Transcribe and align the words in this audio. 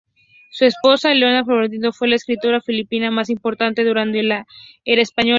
Su 0.49 0.65
esposa, 0.65 1.13
Leona 1.13 1.45
Florentino, 1.45 1.93
fue 1.93 2.07
la 2.07 2.15
escritora 2.15 2.59
filipina 2.59 3.11
más 3.11 3.29
importante 3.29 3.83
durante 3.85 4.23
la 4.23 4.47
era 4.83 4.99
española. 5.03 5.29